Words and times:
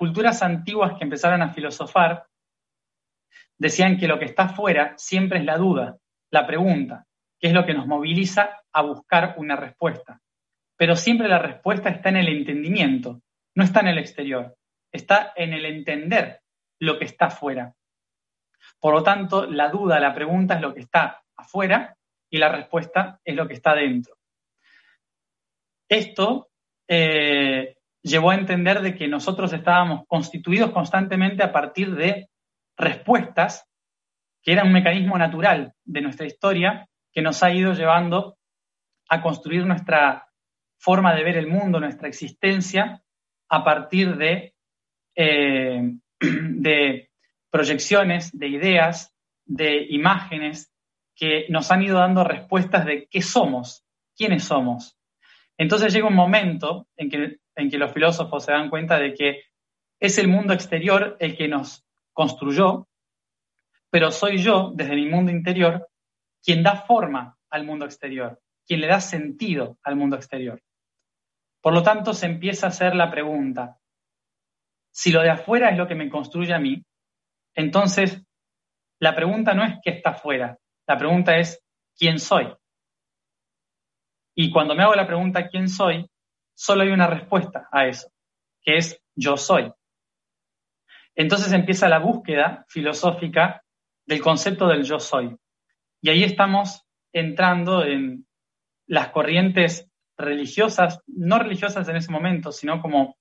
Culturas 0.00 0.42
antiguas 0.42 0.94
que 0.96 1.04
empezaron 1.04 1.42
a 1.42 1.52
filosofar 1.52 2.24
decían 3.58 3.98
que 3.98 4.08
lo 4.08 4.18
que 4.18 4.24
está 4.24 4.48
fuera 4.48 4.94
siempre 4.96 5.40
es 5.40 5.44
la 5.44 5.58
duda, 5.58 5.98
la 6.30 6.46
pregunta, 6.46 7.04
que 7.38 7.48
es 7.48 7.52
lo 7.52 7.66
que 7.66 7.74
nos 7.74 7.86
moviliza 7.86 8.62
a 8.72 8.80
buscar 8.80 9.34
una 9.36 9.56
respuesta. 9.56 10.22
Pero 10.78 10.96
siempre 10.96 11.28
la 11.28 11.38
respuesta 11.38 11.90
está 11.90 12.08
en 12.08 12.16
el 12.16 12.28
entendimiento, 12.28 13.20
no 13.54 13.62
está 13.62 13.80
en 13.80 13.88
el 13.88 13.98
exterior, 13.98 14.56
está 14.90 15.34
en 15.36 15.52
el 15.52 15.66
entender 15.66 16.40
lo 16.78 16.98
que 16.98 17.04
está 17.04 17.28
fuera. 17.28 17.74
Por 18.80 18.94
lo 18.94 19.02
tanto, 19.02 19.44
la 19.44 19.68
duda, 19.68 20.00
la 20.00 20.14
pregunta 20.14 20.54
es 20.54 20.62
lo 20.62 20.72
que 20.72 20.80
está 20.80 21.22
afuera 21.36 21.94
y 22.30 22.38
la 22.38 22.48
respuesta 22.48 23.20
es 23.22 23.36
lo 23.36 23.46
que 23.46 23.52
está 23.52 23.74
dentro. 23.74 24.16
Esto 25.86 26.48
eh, 26.88 27.76
llevó 28.02 28.30
a 28.30 28.34
entender 28.34 28.80
de 28.80 28.94
que 28.94 29.08
nosotros 29.08 29.52
estábamos 29.52 30.06
constituidos 30.06 30.70
constantemente 30.70 31.42
a 31.42 31.52
partir 31.52 31.94
de 31.94 32.28
respuestas 32.76 33.66
que 34.42 34.52
eran 34.52 34.68
un 34.68 34.72
mecanismo 34.72 35.18
natural 35.18 35.74
de 35.84 36.00
nuestra 36.00 36.26
historia 36.26 36.88
que 37.12 37.22
nos 37.22 37.42
ha 37.42 37.52
ido 37.52 37.74
llevando 37.74 38.38
a 39.08 39.20
construir 39.20 39.66
nuestra 39.66 40.28
forma 40.78 41.14
de 41.14 41.24
ver 41.24 41.36
el 41.36 41.46
mundo, 41.46 41.78
nuestra 41.78 42.08
existencia, 42.08 43.02
a 43.50 43.64
partir 43.64 44.16
de, 44.16 44.54
eh, 45.14 45.92
de 46.20 47.10
proyecciones, 47.50 48.36
de 48.36 48.48
ideas, 48.48 49.14
de 49.44 49.86
imágenes 49.90 50.72
que 51.14 51.46
nos 51.50 51.70
han 51.70 51.82
ido 51.82 51.98
dando 51.98 52.24
respuestas 52.24 52.86
de 52.86 53.06
qué 53.10 53.20
somos, 53.20 53.84
quiénes 54.16 54.44
somos. 54.44 54.96
Entonces 55.58 55.92
llega 55.92 56.06
un 56.06 56.14
momento 56.14 56.86
en 56.96 57.10
que 57.10 57.38
en 57.60 57.70
que 57.70 57.78
los 57.78 57.92
filósofos 57.92 58.44
se 58.44 58.52
dan 58.52 58.70
cuenta 58.70 58.98
de 58.98 59.14
que 59.14 59.42
es 60.00 60.18
el 60.18 60.28
mundo 60.28 60.52
exterior 60.52 61.16
el 61.20 61.36
que 61.36 61.48
nos 61.48 61.84
construyó, 62.12 62.88
pero 63.90 64.10
soy 64.10 64.38
yo, 64.38 64.72
desde 64.74 64.94
mi 64.94 65.06
mundo 65.06 65.30
interior, 65.30 65.88
quien 66.42 66.62
da 66.62 66.76
forma 66.76 67.36
al 67.50 67.64
mundo 67.64 67.84
exterior, 67.84 68.40
quien 68.66 68.80
le 68.80 68.86
da 68.86 69.00
sentido 69.00 69.78
al 69.82 69.96
mundo 69.96 70.16
exterior. 70.16 70.62
Por 71.60 71.74
lo 71.74 71.82
tanto, 71.82 72.14
se 72.14 72.26
empieza 72.26 72.66
a 72.66 72.70
hacer 72.70 72.94
la 72.94 73.10
pregunta, 73.10 73.78
si 74.90 75.12
lo 75.12 75.22
de 75.22 75.30
afuera 75.30 75.70
es 75.70 75.78
lo 75.78 75.86
que 75.86 75.94
me 75.94 76.08
construye 76.08 76.52
a 76.52 76.58
mí, 76.58 76.82
entonces 77.54 78.22
la 78.98 79.14
pregunta 79.14 79.54
no 79.54 79.64
es 79.64 79.74
qué 79.82 79.90
está 79.90 80.10
afuera, 80.10 80.58
la 80.86 80.98
pregunta 80.98 81.38
es 81.38 81.62
quién 81.96 82.18
soy. 82.18 82.52
Y 84.34 84.50
cuando 84.50 84.74
me 84.74 84.82
hago 84.82 84.94
la 84.94 85.06
pregunta 85.06 85.48
quién 85.48 85.68
soy, 85.68 86.08
solo 86.60 86.82
hay 86.82 86.90
una 86.90 87.06
respuesta 87.06 87.68
a 87.72 87.86
eso, 87.86 88.12
que 88.60 88.76
es 88.76 89.00
yo 89.14 89.38
soy. 89.38 89.72
Entonces 91.14 91.54
empieza 91.54 91.88
la 91.88 92.00
búsqueda 92.00 92.66
filosófica 92.68 93.64
del 94.04 94.20
concepto 94.20 94.68
del 94.68 94.84
yo 94.84 95.00
soy. 95.00 95.34
Y 96.02 96.10
ahí 96.10 96.22
estamos 96.22 96.86
entrando 97.14 97.82
en 97.82 98.26
las 98.86 99.08
corrientes 99.08 99.90
religiosas, 100.18 101.00
no 101.06 101.38
religiosas 101.38 101.88
en 101.88 101.96
ese 101.96 102.12
momento, 102.12 102.52
sino 102.52 102.82
como 102.82 103.16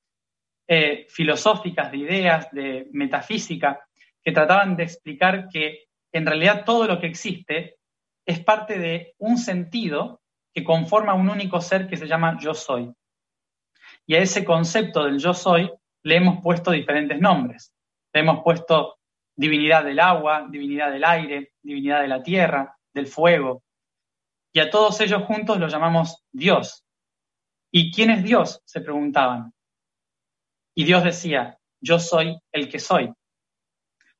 eh, 0.68 1.08
filosóficas, 1.10 1.92
de 1.92 1.98
ideas, 1.98 2.52
de 2.52 2.90
metafísica, 2.92 3.88
que 4.22 4.34
trataban 4.34 4.76
de 4.76 4.84
explicar 4.84 5.48
que 5.48 5.86
en 6.12 6.26
realidad 6.26 6.66
todo 6.66 6.88
lo 6.88 7.00
que 7.00 7.08
existe 7.08 7.78
es 8.26 8.44
parte 8.44 8.78
de 8.78 9.16
un 9.18 9.38
sentido 9.38 10.22
que 10.54 10.66
conforma 10.66 11.14
un 11.14 11.30
único 11.30 11.62
ser 11.62 11.88
que 11.88 11.96
se 11.96 12.06
llama 12.06 12.38
yo 12.42 12.54
soy. 12.54 12.94
Y 14.10 14.16
a 14.16 14.22
ese 14.22 14.44
concepto 14.44 15.04
del 15.04 15.20
yo 15.20 15.36
soy 15.36 15.72
le 16.02 16.16
hemos 16.16 16.42
puesto 16.42 16.72
diferentes 16.72 17.22
nombres. 17.22 17.72
Le 18.12 18.22
hemos 18.22 18.42
puesto 18.44 18.98
divinidad 19.36 19.84
del 19.84 20.00
agua, 20.00 20.48
divinidad 20.50 20.92
del 20.92 21.04
aire, 21.04 21.54
divinidad 21.62 22.02
de 22.02 22.08
la 22.08 22.24
tierra, 22.24 22.76
del 22.92 23.06
fuego. 23.06 23.62
Y 24.52 24.62
a 24.62 24.72
todos 24.72 25.00
ellos 25.02 25.26
juntos 25.26 25.60
los 25.60 25.72
llamamos 25.72 26.26
Dios. 26.32 26.84
¿Y 27.72 27.92
quién 27.92 28.10
es 28.10 28.24
Dios? 28.24 28.64
se 28.66 28.82
preguntaban. 28.82 29.54
Y 30.74 30.86
Dios 30.86 31.04
decía, 31.04 31.60
yo 31.80 32.00
soy 32.00 32.36
el 32.52 32.68
que 32.68 32.80
soy. 32.80 33.14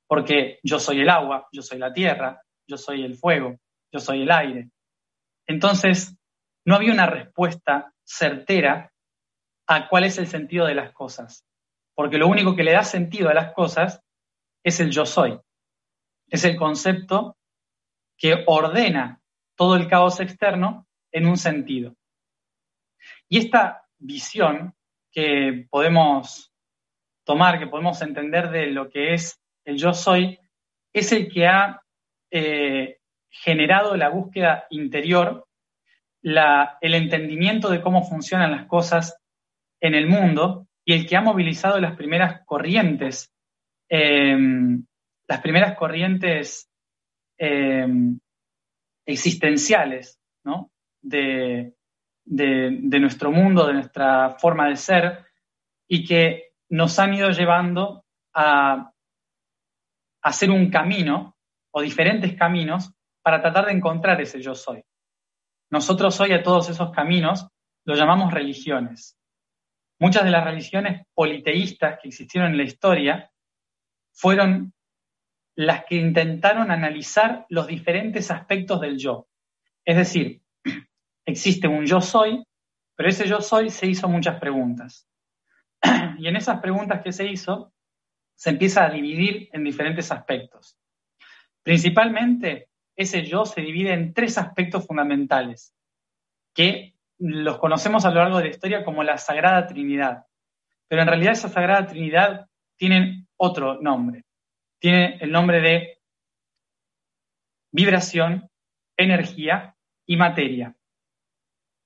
Porque 0.06 0.60
yo 0.62 0.80
soy 0.80 1.02
el 1.02 1.10
agua, 1.10 1.48
yo 1.52 1.64
soy 1.64 1.80
la 1.80 1.92
tierra, 1.92 2.40
yo 2.68 2.78
soy 2.78 3.04
el 3.04 3.16
fuego, 3.16 3.58
yo 3.92 4.00
soy 4.00 4.22
el 4.22 4.30
aire. 4.30 4.70
Entonces, 5.48 6.16
no 6.64 6.76
había 6.76 6.94
una 6.94 7.08
respuesta 7.08 7.92
certera 8.04 8.94
a 9.70 9.88
cuál 9.88 10.04
es 10.04 10.18
el 10.18 10.26
sentido 10.26 10.66
de 10.66 10.74
las 10.74 10.92
cosas. 10.92 11.46
Porque 11.94 12.18
lo 12.18 12.28
único 12.28 12.56
que 12.56 12.64
le 12.64 12.72
da 12.72 12.84
sentido 12.84 13.30
a 13.30 13.36
las 13.36 13.54
cosas 13.54 14.02
es 14.64 14.80
el 14.80 14.90
yo 14.90 15.06
soy. 15.06 15.40
Es 16.28 16.44
el 16.44 16.56
concepto 16.58 17.38
que 18.18 18.44
ordena 18.48 19.22
todo 19.56 19.76
el 19.76 19.88
caos 19.88 20.20
externo 20.20 20.88
en 21.12 21.28
un 21.28 21.38
sentido. 21.38 21.96
Y 23.28 23.38
esta 23.38 23.86
visión 24.00 24.74
que 25.12 25.68
podemos 25.70 26.52
tomar, 27.24 27.60
que 27.60 27.68
podemos 27.68 28.02
entender 28.02 28.50
de 28.50 28.72
lo 28.72 28.90
que 28.90 29.14
es 29.14 29.40
el 29.66 29.78
yo 29.78 29.94
soy, 29.94 30.40
es 30.94 31.12
el 31.12 31.32
que 31.32 31.46
ha 31.46 31.80
eh, 32.32 32.98
generado 33.30 33.96
la 33.96 34.10
búsqueda 34.10 34.66
interior, 34.72 35.46
el 36.24 36.96
entendimiento 36.96 37.70
de 37.70 37.82
cómo 37.82 38.04
funcionan 38.04 38.52
las 38.52 38.66
cosas 38.66 39.19
en 39.82 39.96
el 39.96 40.08
mundo 40.08 40.68
y 40.86 40.94
el 40.94 41.08
que 41.08 41.16
ha 41.16 41.22
movilizado 41.22 41.80
las 41.80 41.96
primeras 41.96 42.42
corrientes, 42.46 43.32
em, 43.90 44.86
las 45.28 45.42
primeras 45.42 45.76
corrientes 45.78 46.70
em, 47.38 48.20
existenciales 49.06 50.20
de, 51.02 51.74
nuestro 53.00 53.32
mundo, 53.32 53.66
de 53.66 53.74
nuestra 53.74 54.38
forma 54.40 54.68
de 54.68 54.76
ser, 54.76 55.26
y 55.88 56.06
que 56.06 56.52
nos 56.70 57.00
han 57.00 57.14
ido 57.14 57.30
llevando 57.32 58.06
a 58.34 58.92
hacer 60.22 60.52
un 60.52 60.70
camino 60.70 61.38
o 61.72 61.82
diferentes 61.82 62.36
caminos 62.36 62.94
para 63.22 63.42
tratar 63.42 63.66
de 63.68 63.74
encontrar 63.74 64.22
ese 64.22 64.42
yo 64.42 64.54
soy. 64.54 64.84
Nosotros 65.72 66.20
hoy 66.20 66.34
a 66.34 66.44
todos 66.44 66.70
esos 66.70 66.92
caminos 66.92 67.48
los 67.86 67.98
llamamos 67.98 68.34
religiones. 68.34 69.19
Muchas 70.00 70.24
de 70.24 70.32
las 70.32 70.46
religiones 70.46 71.06
politeístas 71.14 72.00
que 72.02 72.08
existieron 72.08 72.52
en 72.52 72.58
la 72.58 72.64
historia 72.64 73.32
fueron 74.14 74.74
las 75.56 75.84
que 75.84 75.96
intentaron 75.96 76.72
analizar 76.72 77.46
los 77.50 77.68
diferentes 77.68 78.32
aspectos 78.32 78.80
del 78.80 78.98
yo. 78.98 79.28
Es 79.84 79.98
decir, 79.98 80.42
existe 81.26 81.68
un 81.68 81.86
yo 81.86 82.00
soy, 82.00 82.42
pero 82.96 83.10
ese 83.10 83.28
yo 83.28 83.42
soy 83.42 83.70
se 83.70 83.88
hizo 83.88 84.08
muchas 84.08 84.40
preguntas. 84.40 85.08
Y 86.18 86.28
en 86.28 86.36
esas 86.36 86.60
preguntas 86.60 87.02
que 87.02 87.12
se 87.12 87.26
hizo, 87.26 87.74
se 88.36 88.52
empieza 88.52 88.86
a 88.86 88.90
dividir 88.90 89.50
en 89.52 89.64
diferentes 89.66 90.12
aspectos. 90.12 90.78
Principalmente, 91.64 92.70
ese 92.96 93.24
yo 93.24 93.46
se 93.46 93.62
divide 93.62 93.94
en 93.94 94.14
tres 94.14 94.38
aspectos 94.38 94.86
fundamentales, 94.88 95.74
que 96.54 96.96
los 97.20 97.60
conocemos 97.60 98.06
a 98.06 98.10
lo 98.10 98.22
largo 98.22 98.38
de 98.38 98.46
la 98.46 98.50
historia 98.50 98.84
como 98.84 99.04
la 99.04 99.18
Sagrada 99.18 99.68
Trinidad. 99.68 100.26
Pero 100.88 101.02
en 101.02 101.08
realidad 101.08 101.34
esa 101.34 101.50
Sagrada 101.50 101.86
Trinidad 101.86 102.48
tiene 102.78 103.28
otro 103.38 103.80
nombre. 103.82 104.24
Tiene 104.80 105.18
el 105.20 105.32
nombre 105.32 105.62
de 105.62 106.00
vibración, 107.72 108.50
energía 108.98 109.76
y 110.06 110.18
materia. 110.18 110.76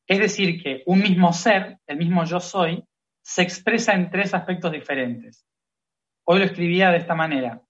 Es 0.07 0.19
decir, 0.19 0.61
que 0.61 0.83
un 0.85 0.99
mismo 0.99 1.33
ser, 1.33 1.79
el 1.87 1.97
mismo 1.97 2.23
yo 2.25 2.39
soy, 2.39 2.83
se 3.21 3.41
expresa 3.41 3.93
en 3.93 4.09
tres 4.09 4.33
aspectos 4.33 4.71
diferentes. 4.71 5.45
hoy 6.25 6.39
lo 6.39 6.45
escribía 6.45 6.91
de 6.91 6.97
esta 6.97 7.15
manera. 7.15 7.61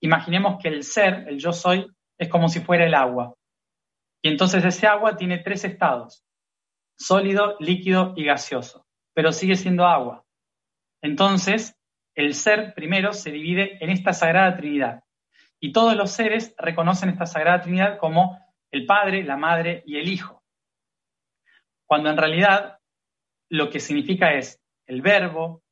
Imaginemos 0.00 0.60
que 0.60 0.68
el 0.68 0.82
ser, 0.82 1.28
el 1.28 1.38
yo 1.38 1.52
soy, 1.52 1.86
es 2.18 2.28
como 2.28 2.48
si 2.48 2.60
fuera 2.60 2.86
el 2.86 2.94
agua. 2.94 3.34
Y 4.24 4.28
entonces 4.28 4.64
ese 4.64 4.86
agua 4.86 5.18
tiene 5.18 5.36
tres 5.40 5.64
estados, 5.64 6.24
sólido, 6.96 7.56
líquido 7.60 8.14
y 8.16 8.24
gaseoso, 8.24 8.86
pero 9.12 9.32
sigue 9.32 9.54
siendo 9.54 9.84
agua. 9.84 10.24
Entonces, 11.02 11.76
el 12.14 12.32
ser 12.32 12.72
primero 12.72 13.12
se 13.12 13.30
divide 13.30 13.76
en 13.84 13.90
esta 13.90 14.14
sagrada 14.14 14.56
Trinidad. 14.56 15.04
Y 15.60 15.72
todos 15.72 15.94
los 15.94 16.10
seres 16.10 16.54
reconocen 16.56 17.10
esta 17.10 17.26
sagrada 17.26 17.60
Trinidad 17.60 17.98
como 17.98 18.40
el 18.70 18.86
Padre, 18.86 19.24
la 19.24 19.36
Madre 19.36 19.82
y 19.84 19.98
el 19.98 20.08
Hijo. 20.08 20.42
Cuando 21.86 22.08
en 22.08 22.16
realidad 22.16 22.78
lo 23.50 23.68
que 23.68 23.78
significa 23.78 24.32
es 24.32 24.58
el 24.86 25.02
verbo, 25.02 25.62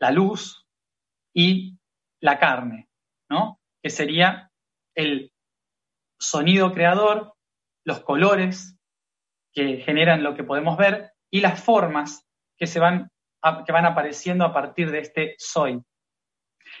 la 0.00 0.10
luz 0.10 0.66
y 1.32 1.78
la 2.20 2.40
carne, 2.40 2.88
¿no? 3.30 3.60
Que 3.80 3.90
sería 3.90 4.50
el 4.96 5.32
sonido 6.18 6.72
creador, 6.72 7.37
los 7.88 8.00
colores 8.00 8.78
que 9.50 9.78
generan 9.78 10.22
lo 10.22 10.34
que 10.34 10.44
podemos 10.44 10.76
ver 10.76 11.12
y 11.30 11.40
las 11.40 11.58
formas 11.64 12.28
que 12.58 12.66
se 12.66 12.78
van 12.78 13.10
que 13.64 13.72
van 13.72 13.86
apareciendo 13.86 14.44
a 14.44 14.52
partir 14.52 14.90
de 14.90 14.98
este 14.98 15.34
soy. 15.38 15.80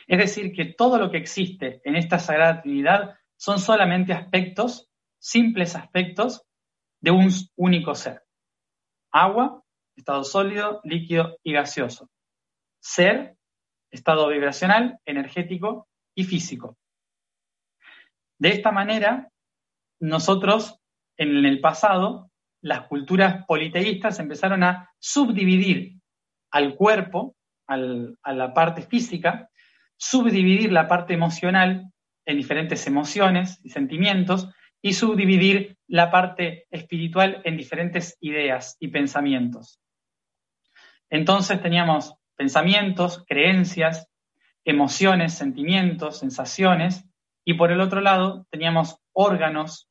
Es 0.06 0.18
decir, 0.18 0.52
que 0.52 0.74
todo 0.74 0.98
lo 0.98 1.10
que 1.10 1.16
existe 1.16 1.80
en 1.84 1.96
esta 1.96 2.18
Sagrada 2.18 2.60
Trinidad 2.60 3.16
son 3.38 3.58
solamente 3.58 4.12
aspectos, 4.12 4.90
simples 5.18 5.76
aspectos 5.76 6.42
de 7.00 7.12
un 7.12 7.30
único 7.56 7.94
ser. 7.94 8.22
Agua, 9.10 9.62
estado 9.96 10.24
sólido, 10.24 10.80
líquido 10.84 11.38
y 11.42 11.52
gaseoso. 11.54 12.10
Ser, 12.80 13.36
estado 13.90 14.28
vibracional, 14.28 14.98
energético 15.06 15.88
y 16.14 16.24
físico. 16.24 16.76
De 18.38 18.50
esta 18.50 18.72
manera, 18.72 19.30
nosotros 20.00 20.78
en 21.18 21.44
el 21.44 21.60
pasado, 21.60 22.30
las 22.62 22.82
culturas 22.82 23.44
politeístas 23.46 24.18
empezaron 24.18 24.62
a 24.62 24.90
subdividir 24.98 26.00
al 26.50 26.74
cuerpo, 26.74 27.36
a 27.66 27.76
la 27.76 28.54
parte 28.54 28.82
física, 28.82 29.50
subdividir 29.96 30.72
la 30.72 30.88
parte 30.88 31.12
emocional 31.12 31.92
en 32.24 32.36
diferentes 32.36 32.86
emociones 32.86 33.60
y 33.62 33.70
sentimientos 33.70 34.48
y 34.80 34.94
subdividir 34.94 35.76
la 35.88 36.10
parte 36.10 36.66
espiritual 36.70 37.42
en 37.44 37.56
diferentes 37.56 38.16
ideas 38.20 38.76
y 38.80 38.88
pensamientos. 38.88 39.80
Entonces 41.10 41.60
teníamos 41.60 42.14
pensamientos, 42.36 43.24
creencias, 43.26 44.08
emociones, 44.64 45.34
sentimientos, 45.34 46.18
sensaciones, 46.18 47.04
y 47.44 47.54
por 47.54 47.72
el 47.72 47.80
otro 47.80 48.00
lado 48.00 48.46
teníamos 48.50 48.98
órganos, 49.12 49.87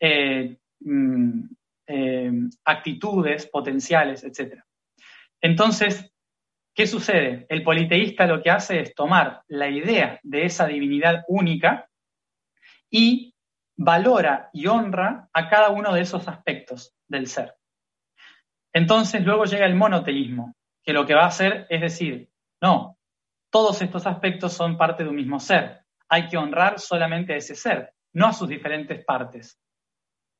eh, 0.00 0.56
mm, 0.80 1.40
eh, 1.86 2.32
actitudes 2.64 3.46
potenciales, 3.46 4.24
etc. 4.24 4.62
Entonces, 5.40 6.10
¿qué 6.74 6.86
sucede? 6.86 7.46
El 7.48 7.62
politeísta 7.62 8.26
lo 8.26 8.42
que 8.42 8.50
hace 8.50 8.80
es 8.80 8.94
tomar 8.94 9.42
la 9.48 9.68
idea 9.68 10.18
de 10.22 10.46
esa 10.46 10.66
divinidad 10.66 11.24
única 11.28 11.88
y 12.90 13.34
valora 13.76 14.50
y 14.52 14.66
honra 14.66 15.28
a 15.32 15.48
cada 15.48 15.70
uno 15.70 15.92
de 15.92 16.00
esos 16.00 16.26
aspectos 16.28 16.94
del 17.08 17.26
ser. 17.26 17.54
Entonces 18.72 19.24
luego 19.24 19.44
llega 19.44 19.66
el 19.66 19.74
monoteísmo, 19.74 20.54
que 20.82 20.92
lo 20.92 21.06
que 21.06 21.14
va 21.14 21.24
a 21.24 21.28
hacer 21.28 21.66
es 21.70 21.80
decir, 21.80 22.28
no, 22.60 22.98
todos 23.50 23.80
estos 23.82 24.06
aspectos 24.06 24.52
son 24.52 24.76
parte 24.76 25.04
de 25.04 25.10
un 25.10 25.16
mismo 25.16 25.38
ser. 25.38 25.84
Hay 26.08 26.28
que 26.28 26.36
honrar 26.36 26.80
solamente 26.80 27.34
a 27.34 27.36
ese 27.36 27.54
ser, 27.54 27.92
no 28.12 28.26
a 28.26 28.32
sus 28.32 28.48
diferentes 28.48 29.04
partes. 29.04 29.60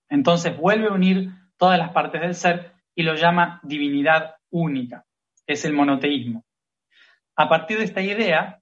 Entonces 0.08 0.56
vuelve 0.56 0.88
a 0.88 0.92
unir 0.92 1.30
todas 1.56 1.78
las 1.78 1.90
partes 1.90 2.20
del 2.20 2.34
ser 2.34 2.72
y 2.94 3.02
lo 3.02 3.14
llama 3.14 3.60
divinidad 3.62 4.36
única, 4.50 5.04
es 5.46 5.64
el 5.64 5.72
monoteísmo. 5.72 6.44
A 7.36 7.48
partir 7.48 7.78
de 7.78 7.84
esta 7.84 8.00
idea, 8.00 8.60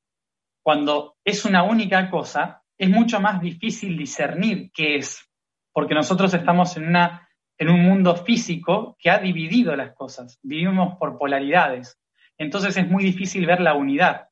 cuando 0.62 1.16
es 1.24 1.44
una 1.44 1.62
única 1.62 2.08
cosa, 2.08 2.62
es 2.78 2.88
mucho 2.88 3.20
más 3.20 3.40
difícil 3.40 3.96
discernir 3.96 4.70
qué 4.72 4.96
es, 4.96 5.28
porque 5.72 5.94
nosotros 5.94 6.32
estamos 6.34 6.76
en, 6.76 6.88
una, 6.88 7.28
en 7.58 7.68
un 7.68 7.82
mundo 7.82 8.16
físico 8.16 8.96
que 8.98 9.10
ha 9.10 9.18
dividido 9.18 9.76
las 9.76 9.94
cosas, 9.94 10.38
vivimos 10.42 10.96
por 10.98 11.18
polaridades, 11.18 11.98
entonces 12.38 12.76
es 12.76 12.88
muy 12.88 13.04
difícil 13.04 13.46
ver 13.46 13.60
la 13.60 13.74
unidad. 13.74 14.28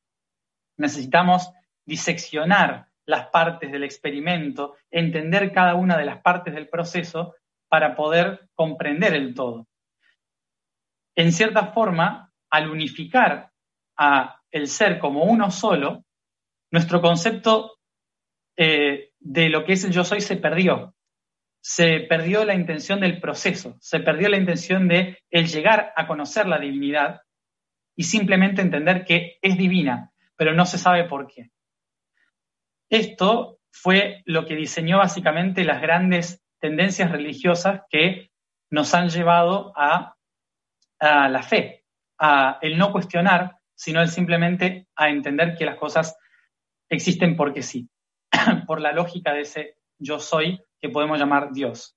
Necesitamos 0.76 1.52
diseccionar 1.84 2.89
las 3.10 3.26
partes 3.26 3.70
del 3.70 3.84
experimento, 3.84 4.76
entender 4.90 5.52
cada 5.52 5.74
una 5.74 5.98
de 5.98 6.06
las 6.06 6.22
partes 6.22 6.54
del 6.54 6.68
proceso 6.68 7.34
para 7.68 7.94
poder 7.94 8.48
comprender 8.54 9.14
el 9.14 9.34
todo 9.34 9.66
en 11.20 11.32
cierta 11.32 11.66
forma, 11.72 12.32
al 12.50 12.70
unificar 12.70 13.50
a 13.96 14.40
el 14.50 14.68
ser 14.68 14.98
como 14.98 15.24
uno 15.24 15.50
solo, 15.50 16.04
nuestro 16.70 17.02
concepto 17.02 17.76
eh, 18.56 19.10
de 19.18 19.48
lo 19.50 19.64
que 19.64 19.74
es 19.74 19.84
el 19.84 19.92
yo 19.92 20.04
soy 20.04 20.22
se 20.22 20.36
perdió. 20.36 20.94
Se 21.62 22.00
perdió 22.00 22.46
la 22.46 22.54
intención 22.54 23.00
del 23.00 23.20
proceso, 23.20 23.76
se 23.80 24.00
perdió 24.00 24.30
la 24.30 24.38
intención 24.38 24.88
de 24.88 25.18
el 25.30 25.46
llegar 25.46 25.92
a 25.94 26.06
conocer 26.06 26.46
la 26.46 26.58
divinidad 26.58 27.20
y 27.94 28.04
simplemente 28.04 28.62
entender 28.62 29.04
que 29.04 29.36
es 29.42 29.58
divina, 29.58 30.10
pero 30.36 30.54
no 30.54 30.64
se 30.64 30.78
sabe 30.78 31.04
por 31.04 31.26
qué. 31.26 31.50
Esto 32.90 33.58
fue 33.70 34.22
lo 34.26 34.44
que 34.44 34.56
diseñó 34.56 34.98
básicamente 34.98 35.64
las 35.64 35.80
grandes 35.80 36.42
tendencias 36.58 37.10
religiosas 37.10 37.82
que 37.88 38.30
nos 38.68 38.92
han 38.94 39.08
llevado 39.08 39.72
a 39.76 40.14
la 41.00 41.42
fe, 41.42 41.84
a 42.18 42.58
el 42.60 42.76
no 42.76 42.92
cuestionar, 42.92 43.56
sino 43.74 44.02
el 44.02 44.08
simplemente 44.08 44.86
a 44.94 45.08
entender 45.08 45.56
que 45.56 45.64
las 45.64 45.76
cosas 45.76 46.18
existen 46.90 47.36
porque 47.36 47.62
sí, 47.62 47.88
por 48.66 48.80
la 48.80 48.92
lógica 48.92 49.32
de 49.32 49.42
ese 49.42 49.76
yo 49.98 50.18
soy 50.18 50.60
que 50.80 50.88
podemos 50.88 51.18
llamar 51.18 51.52
Dios. 51.52 51.96